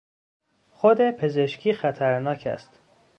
خود 0.71 1.11
پزشکی 1.11 1.73
خطرناک 1.73 2.47
است. 2.47 2.79